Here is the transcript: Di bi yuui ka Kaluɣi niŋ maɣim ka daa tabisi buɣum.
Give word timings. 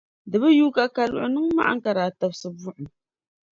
Di 0.29 0.37
bi 0.41 0.49
yuui 0.57 0.75
ka 0.75 0.85
Kaluɣi 0.95 1.27
niŋ 1.29 1.45
maɣim 1.55 1.79
ka 1.83 1.91
daa 1.97 2.15
tabisi 2.19 2.49
buɣum. 2.59 2.85